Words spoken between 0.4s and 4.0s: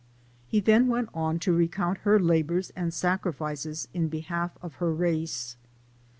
He then went on to recount her labors and sacri fices